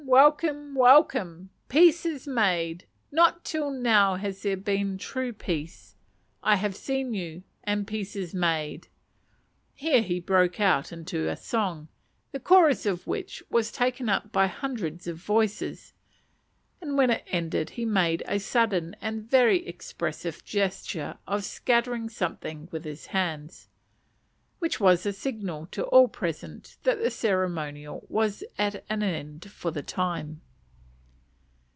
[0.07, 0.73] welcome!
[0.75, 1.49] welcome!
[1.69, 2.85] Peace is made!
[3.13, 5.95] not till now has there been true peace!
[6.43, 8.87] I have seen you, and peace is made!"
[9.73, 11.87] Here he broke out into a song,
[12.33, 15.93] the chorus of which was taken up by hundreds of voices,
[16.81, 22.67] and when it ended he made a sudden and very expressive gesture of scattering something
[22.71, 23.69] with his hands,
[24.59, 29.71] which was a signal to all present that the ceremonial was at an end for
[29.71, 30.39] the time.